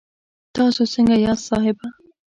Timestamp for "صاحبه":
1.49-1.87